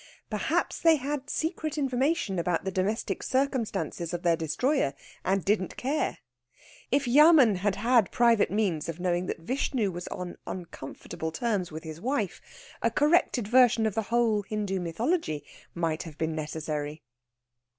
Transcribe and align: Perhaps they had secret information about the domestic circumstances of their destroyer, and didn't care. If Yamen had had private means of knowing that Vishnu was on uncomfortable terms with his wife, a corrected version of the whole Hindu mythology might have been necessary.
Perhaps 0.31 0.79
they 0.81 0.95
had 0.95 1.29
secret 1.29 1.77
information 1.77 2.39
about 2.39 2.63
the 2.65 2.71
domestic 2.71 3.21
circumstances 3.21 4.15
of 4.15 4.23
their 4.23 4.35
destroyer, 4.35 4.95
and 5.23 5.45
didn't 5.45 5.77
care. 5.77 6.17
If 6.89 7.07
Yamen 7.07 7.57
had 7.57 7.75
had 7.75 8.09
private 8.09 8.49
means 8.49 8.89
of 8.89 8.99
knowing 8.99 9.27
that 9.27 9.41
Vishnu 9.41 9.91
was 9.91 10.07
on 10.07 10.39
uncomfortable 10.47 11.31
terms 11.31 11.71
with 11.71 11.83
his 11.83 12.01
wife, 12.01 12.41
a 12.81 12.89
corrected 12.89 13.47
version 13.47 13.85
of 13.85 13.93
the 13.93 14.01
whole 14.09 14.41
Hindu 14.41 14.79
mythology 14.79 15.43
might 15.75 16.01
have 16.01 16.17
been 16.17 16.33
necessary. 16.33 17.03